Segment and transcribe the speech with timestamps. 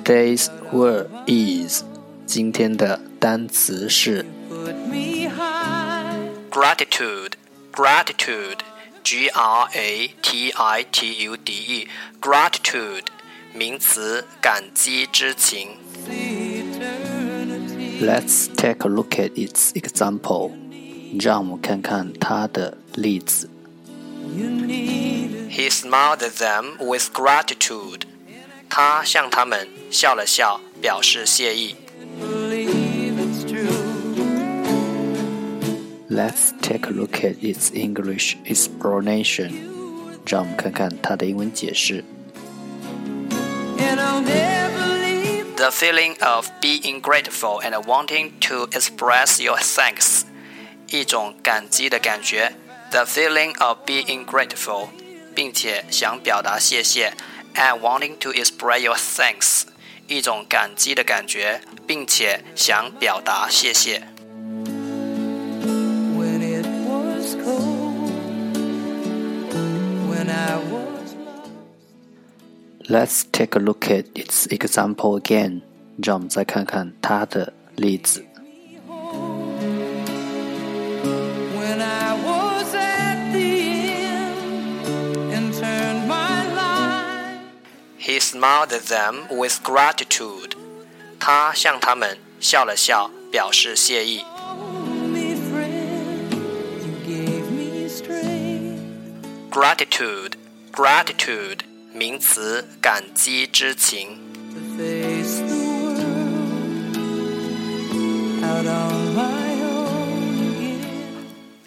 [0.00, 1.82] Today's word is
[2.26, 4.24] 今天的单词是
[6.50, 7.32] gratitude
[7.72, 8.58] gratitude
[9.04, 11.88] G R A T I T U D E
[12.20, 13.04] gratitude
[13.52, 15.76] 名词感激之情
[18.00, 20.52] Let's take a look at its example
[21.20, 23.48] 让我们看看它的例子
[24.26, 28.02] He smiled at them with gratitude
[28.70, 31.76] 他向他们笑了笑，表示谢意。
[36.08, 39.52] Let's take a look at its English explanation。
[40.24, 42.04] 让我们看看它的英文解释。
[45.56, 50.22] The feeling of being grateful and wanting to express your thanks，
[50.90, 52.52] 一种感激的感觉。
[52.90, 54.88] The feeling of being grateful，
[55.34, 57.12] 并且想表达谢谢。
[57.54, 59.62] and wanting to express your thanks，
[60.06, 64.02] 一种感激的感觉，并且想表达谢谢。
[72.88, 75.62] Let's take a look at its example again。
[76.02, 78.24] 让我们再看看它的例子。
[88.40, 90.52] smiled at them with gratitude.
[91.18, 94.24] 他向他们笑了笑，表示谢意。
[99.50, 100.32] Gratitude,
[100.72, 101.60] gratitude，
[101.92, 104.20] 名词，感激之情。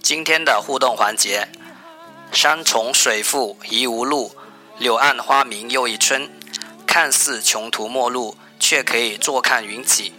[0.01, 1.47] 今天的互动环节：
[2.31, 4.31] 山重水复疑无路。
[4.77, 6.29] 柳暗花明又一村，
[6.96, 10.12] 看似穷途末路，却可以坐看云起。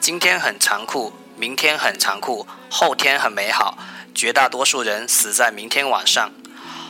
[0.00, 3.76] 今天很残酷，明天很残酷，后天很美好。
[4.14, 6.32] 绝大多数人死在明天晚上。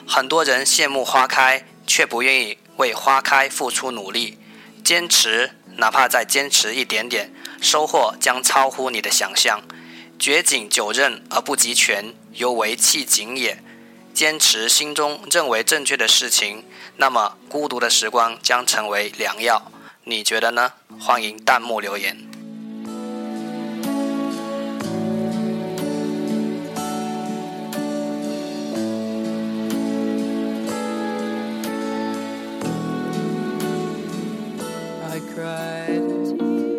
[0.07, 4.39] 很多人羡慕花开，却不愿意为花开付出努力。
[4.85, 9.61] 坚持，哪怕再坚持一点点，收获将超乎你的想象。
[10.17, 13.64] 绝景九仞而不及泉，犹为弃景也。
[14.15, 16.63] 坚持心中认为正确的事情。
[16.97, 19.73] 那么，孤独的时光将成为良药，
[20.05, 20.73] 你觉得呢？
[21.01, 22.17] 欢迎弹幕留言。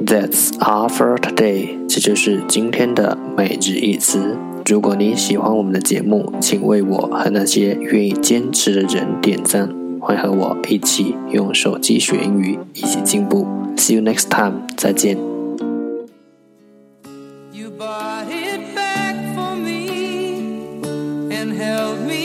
[0.05, 1.85] That's all for today。
[1.89, 4.37] 这就是今天的每日一词。
[4.67, 9.69] 如果你喜欢我们的节目，请为我和那些愿意坚持的人点赞。
[9.99, 13.45] 会和我一起用手机学英语，一起进步。
[13.77, 15.17] See you next time，再见。
[17.51, 20.81] you buy it back for me
[21.29, 22.24] and help me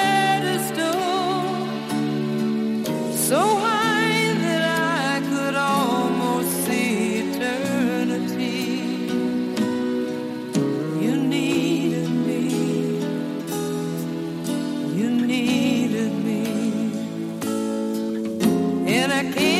[19.21, 19.50] I can't.